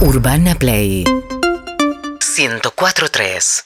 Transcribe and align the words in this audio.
Urbana 0.00 0.54
Play. 0.54 1.04
104.3 2.20 3.65